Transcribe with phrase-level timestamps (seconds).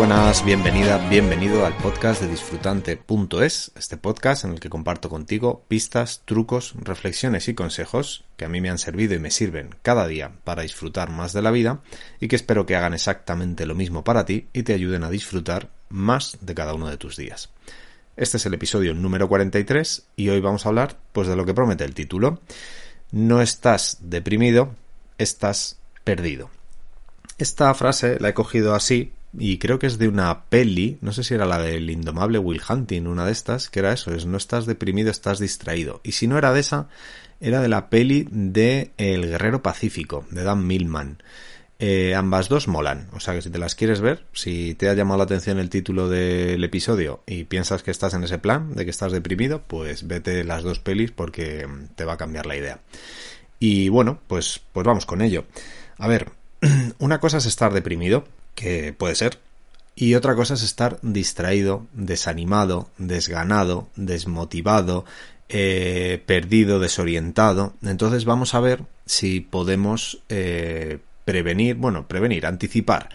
[0.00, 6.22] buenas, bienvenida, bienvenido al podcast de disfrutante.es, este podcast en el que comparto contigo pistas,
[6.24, 10.32] trucos, reflexiones y consejos que a mí me han servido y me sirven cada día
[10.44, 11.82] para disfrutar más de la vida
[12.18, 15.68] y que espero que hagan exactamente lo mismo para ti y te ayuden a disfrutar
[15.90, 17.50] más de cada uno de tus días.
[18.16, 21.52] Este es el episodio número 43 y hoy vamos a hablar pues de lo que
[21.52, 22.40] promete el título.
[23.12, 24.74] No estás deprimido,
[25.18, 26.48] estás perdido.
[27.36, 31.22] Esta frase la he cogido así y creo que es de una peli, no sé
[31.22, 34.36] si era la del indomable Will Hunting, una de estas, que era eso, es no
[34.36, 36.00] estás deprimido, estás distraído.
[36.02, 36.88] Y si no era de esa,
[37.40, 41.22] era de la peli de El Guerrero Pacífico, de Dan Millman.
[41.82, 44.94] Eh, ambas dos molan, o sea que si te las quieres ver, si te ha
[44.94, 48.84] llamado la atención el título del episodio y piensas que estás en ese plan, de
[48.84, 52.80] que estás deprimido, pues vete las dos pelis porque te va a cambiar la idea.
[53.58, 55.44] Y bueno, pues, pues vamos con ello.
[55.96, 56.32] A ver,
[56.98, 58.24] una cosa es estar deprimido,
[58.60, 59.38] que puede ser,
[59.96, 65.06] y otra cosa es estar distraído, desanimado, desganado, desmotivado,
[65.48, 67.72] eh, perdido, desorientado.
[67.82, 73.08] Entonces vamos a ver si podemos eh, prevenir, bueno, prevenir, anticipar.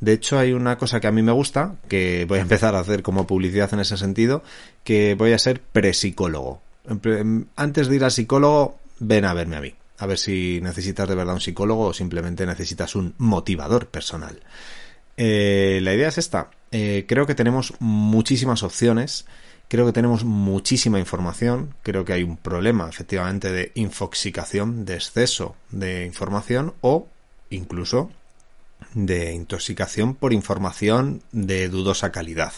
[0.00, 2.80] De hecho, hay una cosa que a mí me gusta, que voy a empezar a
[2.80, 4.42] hacer como publicidad en ese sentido,
[4.82, 6.60] que voy a ser prepsicólogo.
[7.54, 11.14] Antes de ir al psicólogo, ven a verme a mí a ver si necesitas de
[11.14, 14.40] verdad un psicólogo o simplemente necesitas un motivador personal.
[15.18, 16.50] Eh, la idea es esta.
[16.70, 19.26] Eh, creo que tenemos muchísimas opciones.
[19.66, 21.74] Creo que tenemos muchísima información.
[21.82, 27.08] Creo que hay un problema, efectivamente, de infoxicación, de exceso de información o
[27.50, 28.10] incluso
[28.94, 32.52] de intoxicación por información de dudosa calidad.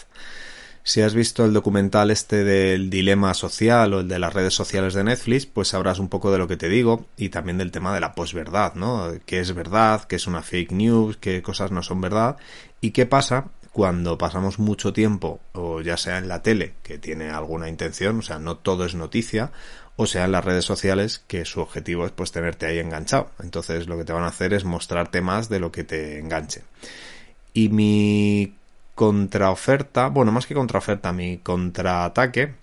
[0.83, 4.93] Si has visto el documental este del dilema social o el de las redes sociales
[4.93, 7.93] de Netflix, pues sabrás un poco de lo que te digo y también del tema
[7.93, 9.11] de la posverdad, ¿no?
[9.25, 10.03] ¿Qué es verdad?
[10.05, 11.17] ¿Qué es una fake news?
[11.17, 12.37] ¿Qué cosas no son verdad?
[12.81, 17.29] ¿Y qué pasa cuando pasamos mucho tiempo, o ya sea en la tele, que tiene
[17.29, 19.51] alguna intención, o sea, no todo es noticia,
[19.95, 23.31] o sea en las redes sociales, que su objetivo es pues tenerte ahí enganchado.
[23.41, 26.63] Entonces lo que te van a hacer es mostrarte más de lo que te enganche.
[27.53, 28.55] Y mi
[29.01, 32.53] contraoferta, bueno, más que contraoferta, mi contraataque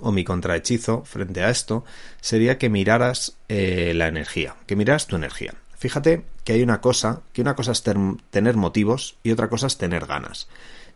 [0.00, 1.84] o mi contrahechizo frente a esto
[2.20, 5.54] sería que miraras eh, la energía, que miraras tu energía.
[5.78, 9.78] Fíjate que hay una cosa, que una cosa es tener motivos y otra cosa es
[9.78, 10.48] tener ganas.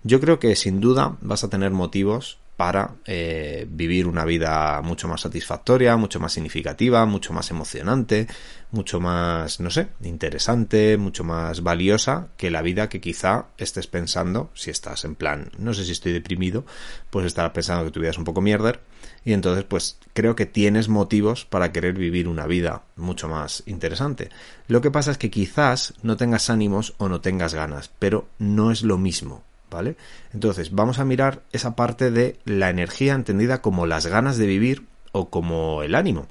[0.06, 5.08] Yo creo que sin duda vas a tener motivos para eh, vivir una vida mucho
[5.08, 8.28] más satisfactoria, mucho más significativa, mucho más emocionante,
[8.70, 14.48] mucho más, no sé, interesante, mucho más valiosa que la vida que quizá estés pensando,
[14.54, 16.64] si estás en plan, no sé si estoy deprimido,
[17.10, 18.78] pues estarás pensando que tu vida es un poco mierder
[19.24, 24.30] y entonces pues creo que tienes motivos para querer vivir una vida mucho más interesante.
[24.68, 28.70] Lo que pasa es que quizás no tengas ánimos o no tengas ganas, pero no
[28.70, 29.42] es lo mismo.
[29.76, 29.96] ¿Vale?
[30.32, 34.86] Entonces, vamos a mirar esa parte de la energía entendida como las ganas de vivir
[35.12, 36.28] o como el ánimo.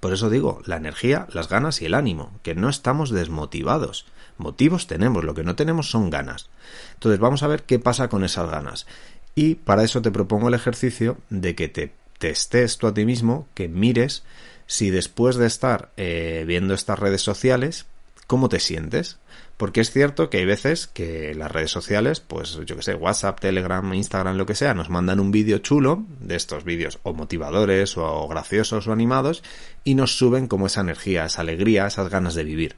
[0.00, 4.04] Por eso digo, la energía, las ganas y el ánimo, que no estamos desmotivados.
[4.36, 6.50] Motivos tenemos, lo que no tenemos son ganas.
[6.94, 8.88] Entonces, vamos a ver qué pasa con esas ganas.
[9.36, 13.46] Y para eso te propongo el ejercicio de que te testes tú a ti mismo,
[13.54, 14.24] que mires
[14.66, 17.86] si después de estar eh, viendo estas redes sociales,
[18.26, 19.18] ¿cómo te sientes?
[19.56, 23.40] Porque es cierto que hay veces que las redes sociales, pues yo que sé, WhatsApp,
[23.40, 27.96] Telegram, Instagram, lo que sea, nos mandan un vídeo chulo de estos vídeos o motivadores
[27.96, 29.42] o graciosos o animados
[29.82, 32.76] y nos suben como esa energía, esa alegría, esas ganas de vivir.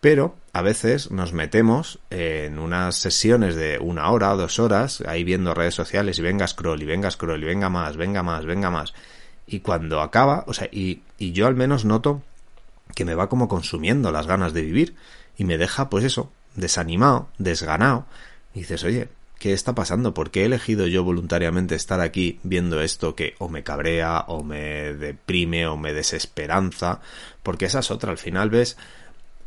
[0.00, 5.54] Pero a veces nos metemos en unas sesiones de una hora dos horas ahí viendo
[5.54, 8.94] redes sociales y venga scroll y venga scroll y venga más, venga más, venga más.
[9.44, 12.22] Y cuando acaba, o sea, y yo al menos noto
[12.94, 14.94] que me va como consumiendo las ganas de vivir
[15.42, 18.06] y me deja, pues eso, desanimado, desganado.
[18.54, 19.08] Y dices, oye,
[19.40, 20.14] ¿qué está pasando?
[20.14, 24.44] ¿Por qué he elegido yo voluntariamente estar aquí viendo esto que o me cabrea, o
[24.44, 27.00] me deprime, o me desesperanza?
[27.42, 28.76] Porque esa es otra, al final ves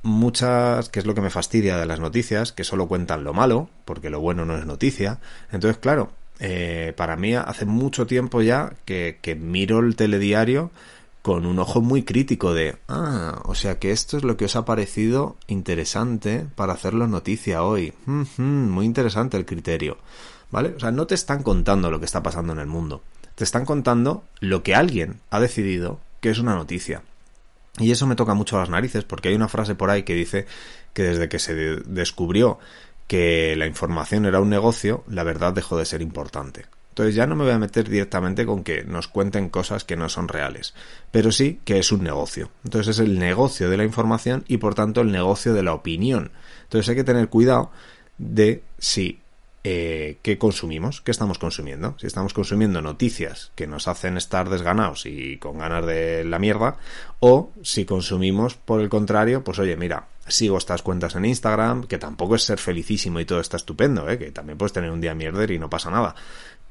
[0.03, 3.69] muchas, que es lo que me fastidia de las noticias, que solo cuentan lo malo,
[3.85, 5.19] porque lo bueno no es noticia.
[5.49, 10.71] Entonces, claro, eh, para mí hace mucho tiempo ya que, que miro el telediario
[11.25, 14.55] con un ojo muy crítico de, ah, o sea que esto es lo que os
[14.55, 17.95] ha parecido interesante para hacerlo noticia hoy.
[18.37, 19.97] muy interesante el criterio.
[20.51, 20.75] ¿Vale?
[20.77, 23.01] O sea, no te están contando lo que está pasando en el mundo.
[23.33, 27.01] Te están contando lo que alguien ha decidido que es una noticia.
[27.79, 30.45] Y eso me toca mucho las narices porque hay una frase por ahí que dice
[30.93, 32.59] que desde que se descubrió
[33.07, 36.67] que la información era un negocio, la verdad dejó de ser importante.
[36.95, 40.07] Entonces ya no me voy a meter directamente con que nos cuenten cosas que no
[40.07, 40.73] son reales,
[41.11, 42.51] pero sí que es un negocio.
[42.63, 46.31] Entonces es el negocio de la información y por tanto el negocio de la opinión.
[46.63, 47.69] Entonces hay que tener cuidado
[48.17, 49.19] de si
[49.65, 51.95] eh, qué consumimos, qué estamos consumiendo.
[51.99, 56.77] Si estamos consumiendo noticias que nos hacen estar desganados y con ganas de la mierda,
[57.19, 61.97] o si consumimos, por el contrario, pues oye, mira, sigo estas cuentas en Instagram, que
[61.97, 64.17] tampoco es ser felicísimo y todo está estupendo, ¿eh?
[64.17, 66.15] que también puedes tener un día mierder y no pasa nada.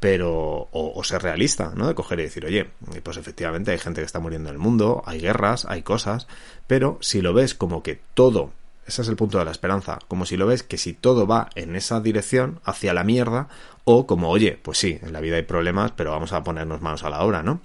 [0.01, 1.89] Pero, o, o, ser realista, ¿no?
[1.89, 2.69] De coger y decir, oye,
[3.03, 6.27] pues efectivamente hay gente que está muriendo en el mundo, hay guerras, hay cosas,
[6.67, 8.53] pero si lo ves como que todo
[8.87, 9.99] ese es el punto de la esperanza.
[10.09, 13.49] Como si lo ves que si todo va en esa dirección, hacia la mierda,
[13.85, 17.03] o como, oye, pues sí, en la vida hay problemas, pero vamos a ponernos manos
[17.05, 17.61] a la obra, ¿no?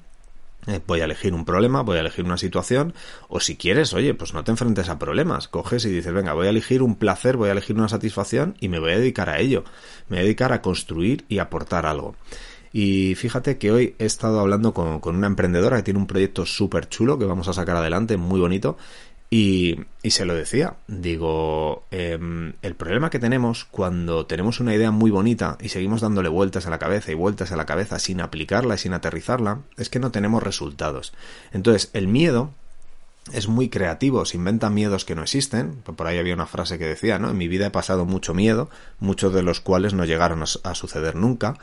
[0.70, 2.94] Eh, voy a elegir un problema, voy a elegir una situación,
[3.28, 6.46] o si quieres, oye, pues no te enfrentes a problemas, coges y dices, venga, voy
[6.46, 9.40] a elegir un placer, voy a elegir una satisfacción y me voy a dedicar a
[9.40, 9.64] ello,
[10.10, 12.16] me voy a dedicar a construir y aportar algo.
[12.72, 16.46] Y fíjate que hoy he estado hablando con, con una emprendedora que tiene un proyecto
[16.46, 18.78] súper chulo que vamos a sacar adelante, muy bonito,
[19.30, 22.18] y, y, se lo decía, digo, eh,
[22.62, 26.72] el problema que tenemos cuando tenemos una idea muy bonita y seguimos dándole vueltas a
[26.72, 30.12] la cabeza y vueltas a la cabeza sin aplicarla y sin aterrizarla, es que no
[30.12, 31.14] tenemos resultados.
[31.52, 32.52] Entonces, el miedo
[33.32, 35.76] es muy creativo, se inventa miedos que no existen.
[35.84, 37.30] Por ahí había una frase que decía, ¿no?
[37.30, 41.16] En mi vida he pasado mucho miedo, muchos de los cuales no llegaron a suceder
[41.16, 41.58] nunca.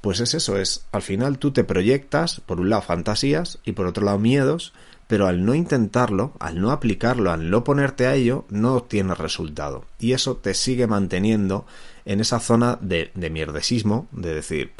[0.00, 3.86] Pues es eso, es al final tú te proyectas, por un lado fantasías y por
[3.86, 4.72] otro lado miedos,
[5.06, 9.84] pero al no intentarlo, al no aplicarlo, al no ponerte a ello, no obtienes resultado.
[9.98, 11.66] Y eso te sigue manteniendo
[12.04, 14.72] en esa zona de, de mierdesismo, de decir,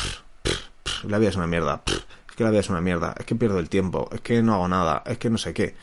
[1.05, 3.59] la vida es una mierda, es que la vida es una mierda, es que pierdo
[3.59, 5.75] el tiempo, es que no hago nada, es que no sé qué.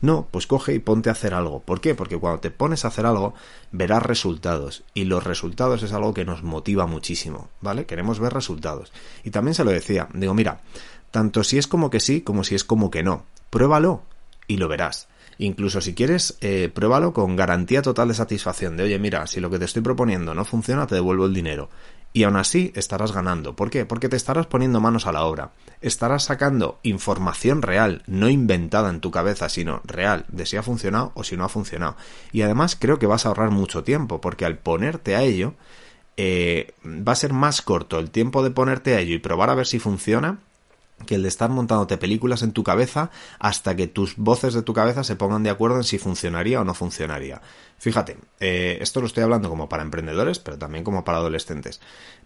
[0.00, 1.60] No, pues coge y ponte a hacer algo.
[1.60, 1.96] ¿Por qué?
[1.96, 3.34] Porque cuando te pones a hacer algo,
[3.72, 4.84] verás resultados.
[4.94, 7.84] Y los resultados es algo que nos motiva muchísimo, ¿vale?
[7.84, 8.92] Queremos ver resultados.
[9.24, 10.60] Y también se lo decía, digo, mira,
[11.10, 14.02] tanto si es como que sí, como si es como que no pruébalo
[14.46, 15.08] y lo verás.
[15.38, 18.76] Incluso si quieres, eh, pruébalo con garantía total de satisfacción.
[18.76, 21.70] De oye, mira, si lo que te estoy proponiendo no funciona, te devuelvo el dinero.
[22.12, 23.54] Y aún así estarás ganando.
[23.54, 23.84] ¿Por qué?
[23.84, 25.52] Porque te estarás poniendo manos a la obra.
[25.80, 31.12] Estarás sacando información real, no inventada en tu cabeza, sino real, de si ha funcionado
[31.14, 31.96] o si no ha funcionado.
[32.32, 35.54] Y además creo que vas a ahorrar mucho tiempo, porque al ponerte a ello,
[36.16, 39.54] eh, va a ser más corto el tiempo de ponerte a ello y probar a
[39.54, 40.40] ver si funciona
[41.06, 44.74] que el de estar montándote películas en tu cabeza hasta que tus voces de tu
[44.74, 47.40] cabeza se pongan de acuerdo en si funcionaría o no funcionaría.
[47.78, 51.80] Fíjate, eh, esto lo estoy hablando como para emprendedores, pero también como para adolescentes.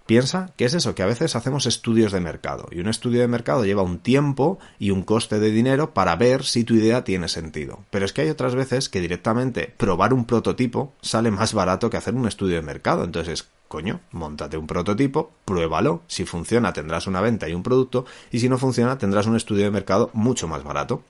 [0.07, 3.29] Piensa que es eso, que a veces hacemos estudios de mercado y un estudio de
[3.29, 7.29] mercado lleva un tiempo y un coste de dinero para ver si tu idea tiene
[7.29, 7.85] sentido.
[7.91, 11.99] Pero es que hay otras veces que directamente probar un prototipo sale más barato que
[11.99, 13.05] hacer un estudio de mercado.
[13.05, 18.39] Entonces, coño, montate un prototipo, pruébalo, si funciona tendrás una venta y un producto y
[18.39, 21.03] si no funciona tendrás un estudio de mercado mucho más barato.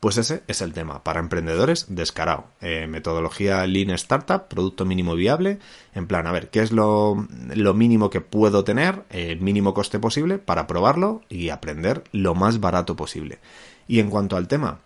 [0.00, 1.04] Pues ese es el tema.
[1.04, 2.44] Para emprendedores, descarado.
[2.62, 5.58] Eh, metodología Lean Startup, producto mínimo viable.
[5.92, 9.98] En plan, a ver, ¿qué es lo, lo mínimo que puedo tener, el mínimo coste
[9.98, 13.38] posible, para probarlo y aprender lo más barato posible?
[13.86, 14.78] Y en cuanto al tema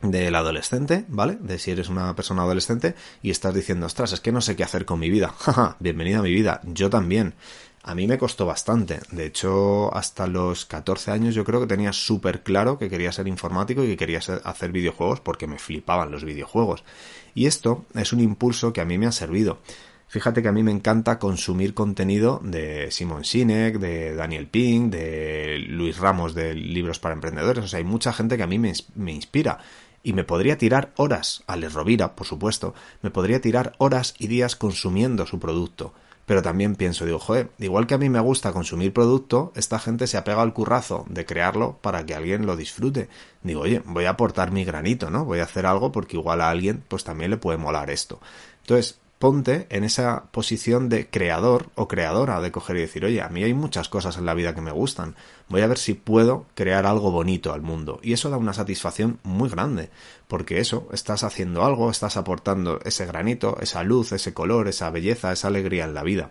[0.00, 1.38] del adolescente, ¿vale?
[1.40, 4.64] De si eres una persona adolescente y estás diciendo, ostras, es que no sé qué
[4.64, 5.28] hacer con mi vida.
[5.38, 6.60] Jaja, bienvenido a mi vida.
[6.64, 7.34] Yo también.
[7.82, 9.00] A mí me costó bastante.
[9.12, 13.28] De hecho, hasta los 14 años yo creo que tenía súper claro que quería ser
[13.28, 16.84] informático y que quería hacer videojuegos porque me flipaban los videojuegos.
[17.34, 19.60] Y esto es un impulso que a mí me ha servido.
[20.08, 25.58] Fíjate que a mí me encanta consumir contenido de Simon Sinek, de Daniel Pink, de
[25.68, 27.64] Luis Ramos de Libros para Emprendedores.
[27.64, 29.58] O sea, hay mucha gente que a mí me, me inspira.
[30.02, 34.56] Y me podría tirar horas, Alex Rovira, por supuesto, me podría tirar horas y días
[34.56, 35.92] consumiendo su producto
[36.28, 40.06] pero también pienso, digo, joder, igual que a mí me gusta consumir producto, esta gente
[40.06, 43.08] se ha pegado al currazo de crearlo para que alguien lo disfrute.
[43.42, 45.24] Digo, oye, voy a aportar mi granito, ¿no?
[45.24, 48.20] Voy a hacer algo porque igual a alguien pues también le puede molar esto.
[48.60, 53.28] Entonces, ponte en esa posición de creador o creadora, de coger y decir, oye, a
[53.28, 55.16] mí hay muchas cosas en la vida que me gustan,
[55.48, 57.98] voy a ver si puedo crear algo bonito al mundo.
[58.02, 59.90] Y eso da una satisfacción muy grande,
[60.28, 65.32] porque eso, estás haciendo algo, estás aportando ese granito, esa luz, ese color, esa belleza,
[65.32, 66.30] esa alegría en la vida.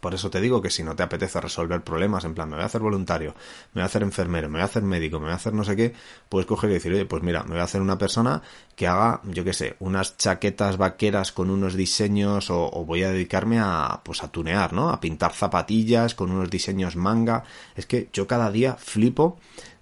[0.00, 2.62] Por eso te digo que si no te apetece resolver problemas, en plan, me voy
[2.62, 3.34] a hacer voluntario,
[3.74, 5.64] me voy a hacer enfermero, me voy a hacer médico, me voy a hacer no
[5.64, 5.94] sé qué,
[6.28, 8.42] puedes coger y decir, oye, pues mira, me voy a hacer una persona
[8.76, 13.10] que haga, yo qué sé, unas chaquetas vaqueras con unos diseños o, o, voy a
[13.10, 14.90] dedicarme a, pues a tunear, ¿no?
[14.90, 17.44] A pintar zapatillas con unos diseños manga.
[17.74, 19.38] Es que yo cada día flipo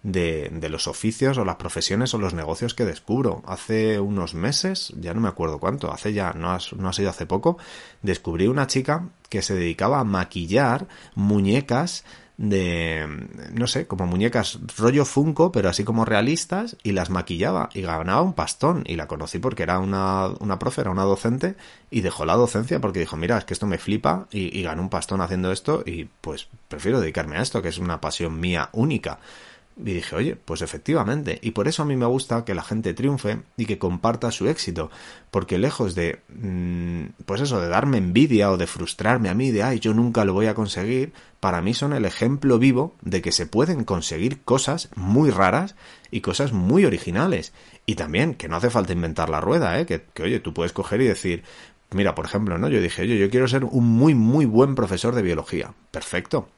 [0.07, 3.43] de, de, los oficios o las profesiones o los negocios que descubro.
[3.45, 7.27] Hace unos meses, ya no me acuerdo cuánto, hace ya, no, no ha sido hace
[7.27, 7.59] poco,
[8.03, 10.87] descubrí una chica que se dedicaba a maquillar
[11.17, 12.05] muñecas
[12.37, 13.07] de,
[13.53, 18.23] no sé, como muñecas rollo Funko, pero así como realistas, y las maquillaba y ganaba
[18.23, 18.85] un pastón.
[18.87, 21.57] Y la conocí porque era una, una profe, era una docente,
[21.91, 24.83] y dejó la docencia porque dijo, mira, es que esto me flipa y, y ganó
[24.83, 28.69] un pastón haciendo esto, y pues prefiero dedicarme a esto, que es una pasión mía
[28.73, 29.19] única.
[29.79, 32.95] Y dije, oye, pues efectivamente, y por eso a mí me gusta que la gente
[32.95, 34.91] triunfe y que comparta su éxito,
[35.31, 39.63] porque lejos de, mm, pues eso, de darme envidia o de frustrarme a mí de,
[39.63, 43.33] ay, yo nunca lo voy a conseguir, para mí son el ejemplo vivo de que
[43.33, 45.75] se pueden conseguir cosas muy raras
[46.11, 47.53] y cosas muy originales.
[47.85, 49.85] Y también que no hace falta inventar la rueda, ¿eh?
[49.85, 51.45] que, que oye, tú puedes coger y decir,
[51.91, 52.71] mira, por ejemplo, ¿no?
[52.71, 55.75] Yo dije, oye, yo quiero ser un muy, muy buen profesor de biología.
[55.91, 56.49] Perfecto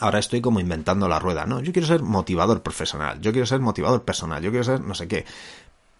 [0.00, 1.60] Ahora estoy como inventando la rueda, ¿no?
[1.60, 5.06] Yo quiero ser motivador profesional, yo quiero ser motivador personal, yo quiero ser no sé
[5.06, 5.26] qué.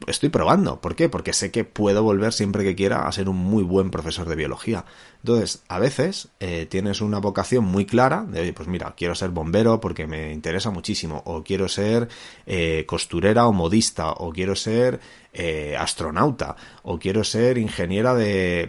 [0.06, 0.80] Estoy probando.
[0.80, 1.08] ¿Por qué?
[1.08, 4.36] Porque sé que puedo volver siempre que quiera a ser un muy buen profesor de
[4.36, 4.84] biología.
[5.18, 9.80] Entonces, a veces eh, tienes una vocación muy clara de, pues mira, quiero ser bombero
[9.80, 12.08] porque me interesa muchísimo, o quiero ser
[12.46, 15.00] eh, costurera o modista, o quiero ser
[15.32, 18.68] eh, astronauta, o quiero ser ingeniera de...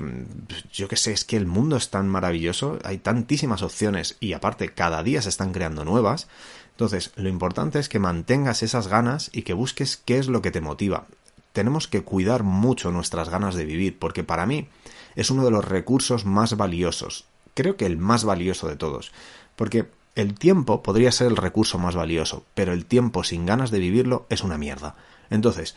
[0.72, 4.70] Yo qué sé, es que el mundo es tan maravilloso, hay tantísimas opciones y aparte
[4.70, 6.28] cada día se están creando nuevas.
[6.72, 10.52] Entonces, lo importante es que mantengas esas ganas y que busques qué es lo que
[10.52, 11.06] te motiva.
[11.54, 14.68] Tenemos que cuidar mucho nuestras ganas de vivir, porque para mí
[15.16, 17.26] es uno de los recursos más valiosos.
[17.54, 19.12] Creo que el más valioso de todos.
[19.56, 23.80] Porque el tiempo podría ser el recurso más valioso, pero el tiempo sin ganas de
[23.80, 24.96] vivirlo es una mierda.
[25.30, 25.76] Entonces,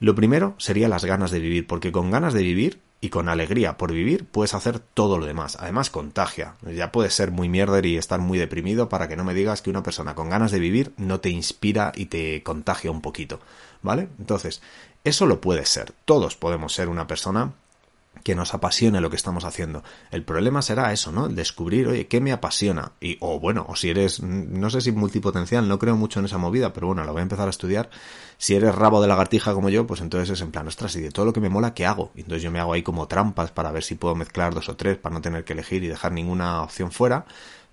[0.00, 3.76] lo primero sería las ganas de vivir, porque con ganas de vivir y con alegría
[3.76, 5.56] por vivir puedes hacer todo lo demás.
[5.60, 6.54] Además, contagia.
[6.74, 9.70] Ya puedes ser muy mierder y estar muy deprimido para que no me digas que
[9.70, 13.40] una persona con ganas de vivir no te inspira y te contagia un poquito.
[13.82, 14.08] ¿Vale?
[14.18, 14.60] Entonces,
[15.08, 15.92] eso lo puede ser.
[16.04, 17.52] Todos podemos ser una persona
[18.22, 19.82] que nos apasione lo que estamos haciendo.
[20.10, 21.28] El problema será eso, ¿no?
[21.28, 22.92] Descubrir, oye, ¿qué me apasiona?
[23.00, 26.38] Y, o bueno, o si eres, no sé si multipotencial, no creo mucho en esa
[26.38, 27.90] movida, pero bueno, lo voy a empezar a estudiar.
[28.36, 31.10] Si eres rabo de lagartija como yo, pues entonces es en plan, ostras, y de
[31.10, 32.10] todo lo que me mola, ¿qué hago?
[32.14, 34.76] Y entonces yo me hago ahí como trampas para ver si puedo mezclar dos o
[34.76, 37.24] tres para no tener que elegir y dejar ninguna opción fuera.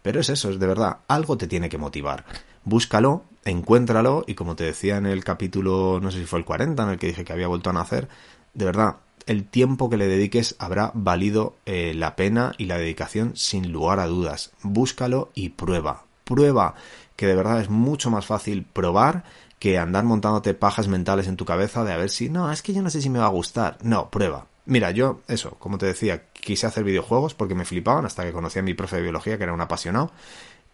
[0.06, 2.26] Pero es eso, es de verdad, algo te tiene que motivar.
[2.64, 6.84] Búscalo, encuéntralo y como te decía en el capítulo, no sé si fue el 40,
[6.84, 8.08] en el que dije que había vuelto a nacer,
[8.54, 13.36] de verdad, el tiempo que le dediques habrá valido eh, la pena y la dedicación
[13.36, 14.52] sin lugar a dudas.
[14.62, 16.06] Búscalo y prueba.
[16.24, 16.76] Prueba
[17.16, 19.24] que de verdad es mucho más fácil probar
[19.58, 22.74] que andar montándote pajas mentales en tu cabeza de a ver si no, es que
[22.74, 23.80] yo no sé si me va a gustar.
[23.82, 24.46] No, prueba.
[24.66, 28.60] Mira, yo, eso, como te decía, quise hacer videojuegos porque me flipaban hasta que conocí
[28.60, 30.12] a mi profe de biología, que era un apasionado.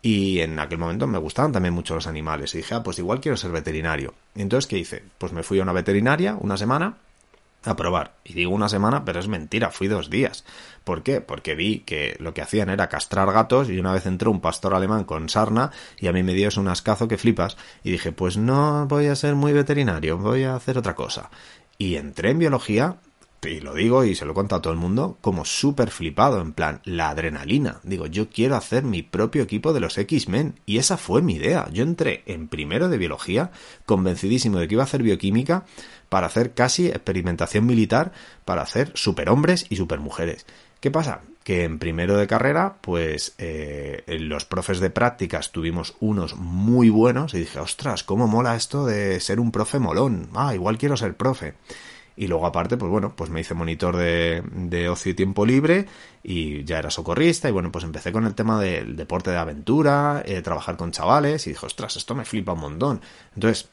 [0.01, 2.55] Y en aquel momento me gustaban también mucho los animales.
[2.55, 4.13] Y dije, ah, pues igual quiero ser veterinario.
[4.33, 5.03] Y entonces, ¿qué hice?
[5.17, 6.97] Pues me fui a una veterinaria una semana
[7.63, 8.15] a probar.
[8.23, 10.43] Y digo una semana, pero es mentira, fui dos días.
[10.83, 11.21] ¿Por qué?
[11.21, 14.73] Porque vi que lo que hacían era castrar gatos y una vez entró un pastor
[14.73, 17.57] alemán con sarna y a mí me dio un ascazo que flipas.
[17.83, 21.29] Y dije, pues no voy a ser muy veterinario, voy a hacer otra cosa.
[21.77, 22.97] Y entré en biología
[23.49, 26.53] y lo digo y se lo cuento a todo el mundo, como súper flipado, en
[26.53, 27.79] plan, la adrenalina.
[27.83, 30.59] Digo, yo quiero hacer mi propio equipo de los X-Men.
[30.65, 31.67] Y esa fue mi idea.
[31.71, 33.51] Yo entré en primero de biología,
[33.85, 35.65] convencidísimo de que iba a hacer bioquímica
[36.09, 38.11] para hacer casi experimentación militar,
[38.45, 40.45] para hacer superhombres y supermujeres.
[40.79, 41.21] ¿Qué pasa?
[41.43, 47.33] Que en primero de carrera, pues eh, los profes de prácticas tuvimos unos muy buenos
[47.33, 50.29] y dije, ostras, ¿cómo mola esto de ser un profe molón?
[50.35, 51.55] Ah, igual quiero ser profe.
[52.21, 55.87] Y luego aparte, pues bueno, pues me hice monitor de, de, ocio y tiempo libre
[56.21, 60.21] y ya era socorrista y bueno, pues empecé con el tema del deporte de aventura,
[60.23, 63.01] eh, trabajar con chavales y dije, ostras, esto me flipa un montón.
[63.33, 63.69] Entonces,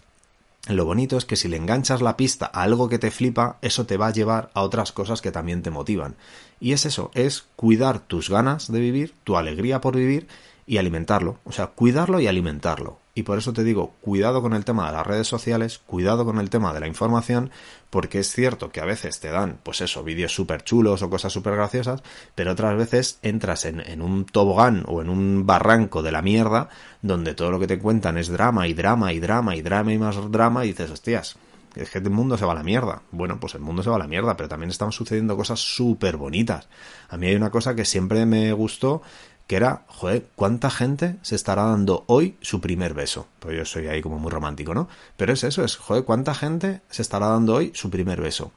[0.67, 3.85] lo bonito es que si le enganchas la pista a algo que te flipa, eso
[3.85, 6.17] te va a llevar a otras cosas que también te motivan.
[6.59, 10.27] Y es eso, es cuidar tus ganas de vivir, tu alegría por vivir
[10.67, 11.39] y alimentarlo.
[11.45, 12.99] O sea, cuidarlo y alimentarlo.
[13.19, 16.39] Y por eso te digo, cuidado con el tema de las redes sociales, cuidado con
[16.39, 17.51] el tema de la información,
[17.91, 21.33] porque es cierto que a veces te dan, pues eso, vídeos súper chulos o cosas
[21.33, 22.05] súper graciosas,
[22.37, 26.69] pero otras veces entras en, en, un tobogán o en un barranco de la mierda,
[27.03, 29.99] donde todo lo que te cuentan es drama y drama y drama y drama y
[29.99, 31.37] más drama, y dices, hostias,
[31.75, 33.03] es que el mundo se va a la mierda.
[33.11, 36.17] Bueno, pues el mundo se va a la mierda, pero también están sucediendo cosas súper
[36.17, 36.69] bonitas.
[37.09, 39.03] A mí hay una cosa que siempre me gustó,
[39.49, 43.27] que era, joder, ¿cuánta gente se estará dando hoy su primer beso?
[43.41, 44.89] Pues yo soy ahí como muy romántico, ¿no?
[45.17, 48.53] Pero es eso, es, joder, ¿cuánta gente se estará dando hoy su primer beso?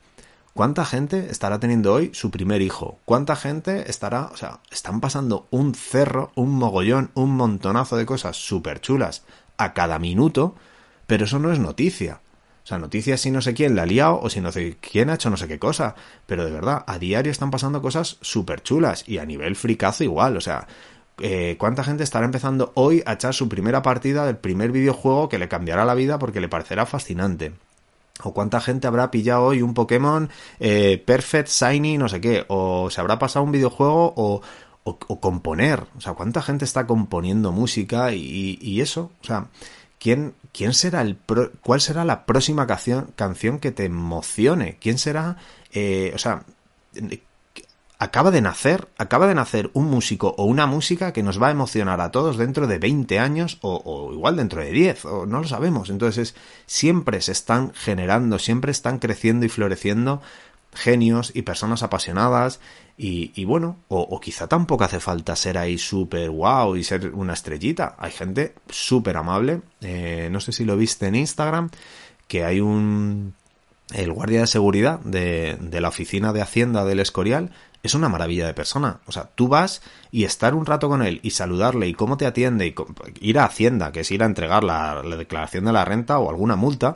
[0.53, 2.99] ¿Cuánta gente estará teniendo hoy su primer hijo?
[3.05, 8.35] ¿Cuánta gente estará, o sea, están pasando un cerro, un mogollón, un montonazo de cosas
[8.35, 9.23] súper chulas
[9.55, 10.55] a cada minuto,
[11.07, 12.19] pero eso no es noticia.
[12.71, 15.15] Sea, noticias si no sé quién la ha liado o si no sé quién ha
[15.15, 15.93] hecho no sé qué cosa.
[16.25, 20.37] Pero de verdad, a diario están pasando cosas súper chulas y a nivel fricazo igual.
[20.37, 20.67] O sea,
[21.19, 25.37] eh, ¿cuánta gente estará empezando hoy a echar su primera partida del primer videojuego que
[25.37, 27.51] le cambiará la vida porque le parecerá fascinante?
[28.23, 32.91] o cuánta gente habrá pillado hoy un Pokémon eh, Perfect, Shiny, no sé qué, o
[32.91, 34.41] se habrá pasado un videojuego o,
[34.83, 39.47] o, componer, o sea, cuánta gente está componiendo música y eso, o sea,
[40.01, 41.15] ¿quién, quién será el
[41.61, 45.37] cuál será la próxima canción, canción que te emocione, quién será,
[45.71, 46.43] eh, o sea,
[47.99, 51.51] acaba de nacer, acaba de nacer un músico o una música que nos va a
[51.51, 55.47] emocionar a todos dentro de 20 años o, igual dentro de 10, o no lo
[55.47, 55.91] sabemos.
[55.91, 56.33] Entonces,
[56.65, 60.19] siempre se están generando, siempre están creciendo y floreciendo
[60.73, 62.59] genios y personas apasionadas
[63.03, 67.95] y, bueno, o, quizá tampoco hace falta ser ahí súper wow y ser una estrellita.
[67.97, 71.71] Hay gente súper amable, eh, no sé si lo viste en Instagram,
[72.27, 73.33] que hay un...
[73.91, 77.51] El guardia de seguridad de, de la oficina de Hacienda del Escorial
[77.83, 78.99] es una maravilla de persona.
[79.07, 79.81] O sea, tú vas
[80.11, 82.75] y estar un rato con él y saludarle y cómo te atiende y
[83.27, 86.55] ir a Hacienda, que es ir a entregar la, declaración de la renta o alguna
[86.55, 86.95] multa.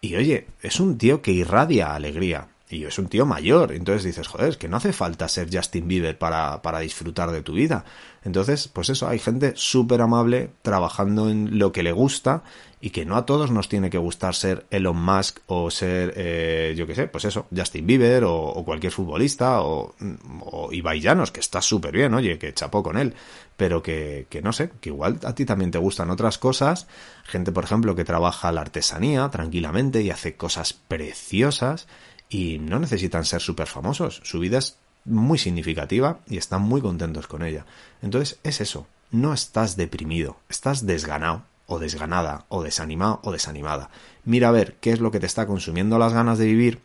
[0.00, 2.48] Y oye, es un tío que irradia alegría.
[2.70, 3.72] Y es un tío mayor.
[3.72, 7.42] Entonces dices, joder, es que no hace falta ser Justin Bieber para, para disfrutar de
[7.42, 7.84] tu vida.
[8.24, 12.44] Entonces, pues eso, hay gente súper amable trabajando en lo que le gusta
[12.80, 16.74] y que no a todos nos tiene que gustar ser Elon Musk o ser, eh,
[16.76, 19.94] yo qué sé, pues eso, Justin Bieber o, cualquier futbolista o,
[20.40, 23.14] o Llanos, que está súper bien, oye, que chapó con él,
[23.56, 26.86] pero que, que no sé, que igual a ti también te gustan otras cosas,
[27.24, 31.86] gente, por ejemplo, que trabaja la artesanía tranquilamente y hace cosas preciosas
[32.30, 37.26] y no necesitan ser súper famosos, su vida es muy significativa y están muy contentos
[37.26, 37.66] con ella.
[38.00, 43.90] Entonces es eso, no estás deprimido, estás desganado o desganada, o desanimado o desanimada.
[44.24, 46.80] Mira a ver qué es lo que te está consumiendo las ganas de vivir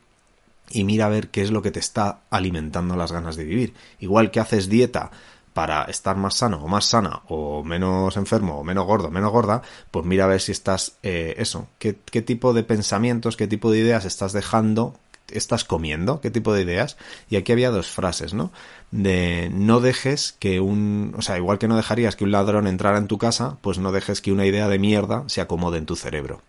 [0.70, 3.74] y mira a ver qué es lo que te está alimentando las ganas de vivir.
[4.00, 5.12] Igual que haces dieta
[5.54, 9.62] para estar más sano o más sana o menos enfermo o menos gordo, menos gorda,
[9.90, 13.72] pues mira a ver si estás eh, eso, qué, qué tipo de pensamientos, qué tipo
[13.72, 14.96] de ideas estás dejando
[15.32, 16.98] estás comiendo, qué tipo de ideas.
[17.30, 18.52] Y aquí había dos frases, ¿no?
[18.92, 22.98] De no dejes que un, o sea, igual que no dejarías que un ladrón entrara
[22.98, 25.96] en tu casa, pues no dejes que una idea de mierda se acomode en tu
[25.96, 26.42] cerebro.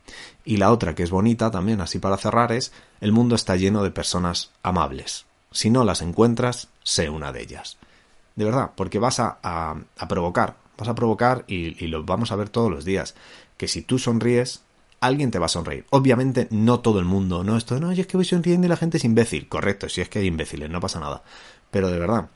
[0.44, 3.82] Y la otra que es bonita también, así para cerrar, es el mundo está lleno
[3.82, 5.26] de personas amables.
[5.50, 7.78] Si no las encuentras, sé una de ellas.
[8.34, 12.36] De verdad, porque vas a, a, provocar, vas a provocar y, y lo vamos a
[12.36, 13.14] ver todos los días,
[13.56, 14.62] que si tú sonríes,
[15.00, 15.84] alguien te va a sonreír.
[15.90, 18.76] Obviamente no todo el mundo, no esto, no, yo es que voy sonriendo y la
[18.76, 19.48] gente es imbécil.
[19.48, 21.22] Correcto, si es que hay imbéciles, no pasa nada.
[21.70, 22.28] Pero de verdad,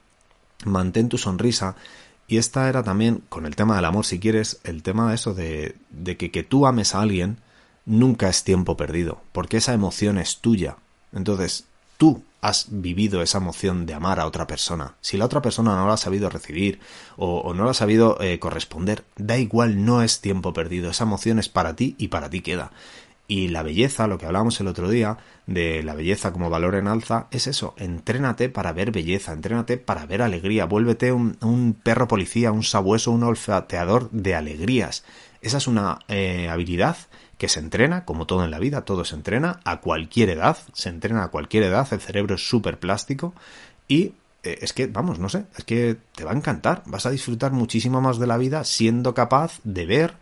[0.65, 1.77] mantén tu sonrisa.
[2.27, 5.35] Y esta era también, con el tema del amor, si quieres, el tema de eso
[5.35, 7.39] de, de que, que tú ames a alguien
[7.87, 10.77] nunca es tiempo perdido, porque esa emoción es tuya.
[11.13, 11.67] Entonces,
[12.01, 14.95] tú has vivido esa emoción de amar a otra persona.
[15.03, 16.81] Si la otra persona no la ha sabido recibir
[17.19, 20.91] o, no la ha sabido eh, corresponder, da igual, no es tiempo perdido.
[20.91, 22.73] Esa emoción es para ti y para ti queda.
[23.29, 26.89] Y la belleza, lo que hablábamos el otro día, de la belleza como valor en
[26.89, 32.09] alza, es eso, entrénate para ver belleza, entrénate para ver alegría, vuélvete un, un perro
[32.09, 35.05] policía, un sabueso, un olfateador de alegrías.
[35.43, 36.97] Esa es una eh, habilidad
[37.41, 40.91] que se entrena, como todo en la vida, todo se entrena a cualquier edad, se
[40.91, 43.33] entrena a cualquier edad, el cerebro es súper plástico
[43.89, 47.11] y eh, es que, vamos, no sé, es que te va a encantar, vas a
[47.11, 50.17] disfrutar muchísimo más de la vida siendo capaz de ver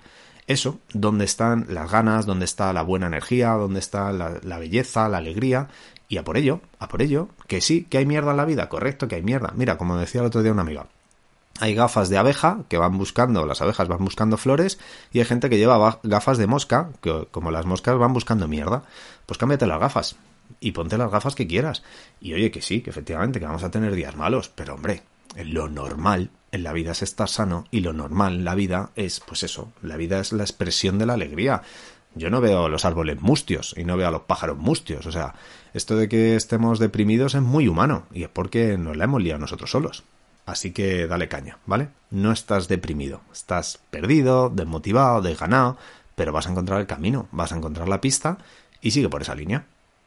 [0.46, 5.08] eso, dónde están las ganas, dónde está la buena energía, dónde está la, la, belleza,
[5.08, 5.66] la alegría,
[6.08, 8.68] y a por ello, a por ello, que sí, que hay mierda en la vida,
[8.68, 9.52] correcto, que hay mierda.
[9.56, 10.86] Mira, como decía el otro día una amiga,
[11.58, 14.78] hay gafas de abeja que van buscando, las abejas van buscando flores
[15.12, 18.84] y hay gente que lleva gafas de mosca, que como las moscas van buscando mierda,
[19.26, 20.16] pues cámbiate las gafas
[20.60, 21.82] y ponte las gafas que quieras.
[22.20, 25.02] Y oye que sí, que efectivamente que vamos a tener días malos, pero hombre,
[25.36, 29.20] lo normal en la vida es estar sano y lo normal en la vida es
[29.20, 31.62] pues eso, la vida es la expresión de la alegría.
[32.14, 35.34] Yo no veo los árboles mustios y no veo a los pájaros mustios, o sea,
[35.74, 39.38] esto de que estemos deprimidos es muy humano y es porque nos la hemos liado
[39.38, 40.04] nosotros solos.
[40.48, 41.90] Así que dale caña, ¿vale?
[42.10, 45.76] No estás deprimido, estás perdido, desmotivado, desganado,
[46.14, 48.38] pero vas a encontrar el camino, vas a encontrar la pista
[48.80, 49.66] y sigue por esa línea,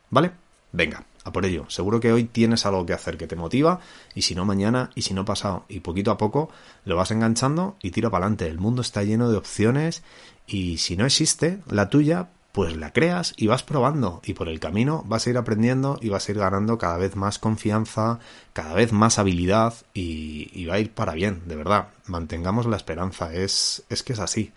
[0.10, 0.32] ¿vale?
[0.72, 1.70] Venga, a por ello.
[1.70, 3.82] Seguro que hoy tienes algo que hacer que te motiva
[4.16, 6.50] y si no mañana y si no pasado y poquito a poco
[6.86, 8.48] lo vas enganchando y tira para adelante.
[8.48, 10.02] El mundo está lleno de opciones
[10.48, 14.60] y si no existe la tuya, pues la creas y vas probando y por el
[14.60, 18.20] camino vas a ir aprendiendo y vas a ir ganando cada vez más confianza,
[18.54, 21.90] cada vez más habilidad y, va a ir para bien, de verdad.
[22.08, 24.52] Mantengamos la esperanza, es, es que es así.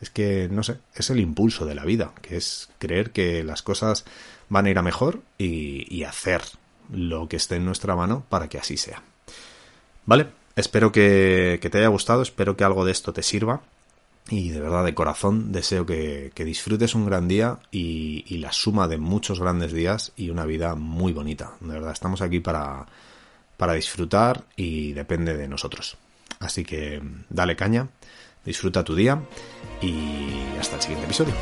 [0.00, 3.62] Es que, no sé, es el impulso de la vida, que es creer que las
[3.62, 4.04] cosas
[4.48, 6.42] van a ir a mejor y, y hacer
[6.92, 9.02] lo que esté en nuestra mano para que así sea.
[10.06, 10.28] ¿Vale?
[10.58, 13.60] Espero que, te haya gustado, espero que algo de esto te sirva.
[14.30, 18.86] Y de verdad, de corazón, deseo que, disfrutes un gran día y, y, la suma
[18.86, 21.52] de muchos grandes días y una vida muy bonita.
[21.60, 22.86] De verdad, estamos aquí para,
[23.56, 25.98] para disfrutar y depende de nosotros.
[26.40, 27.88] Así que dale caña,
[28.44, 29.20] disfruta tu día
[29.82, 31.34] y hasta el siguiente episodio.